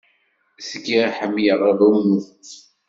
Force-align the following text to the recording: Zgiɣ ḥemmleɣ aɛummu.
Zgiɣ 0.69 1.07
ḥemmleɣ 1.17 1.59
aɛummu. 1.69 2.01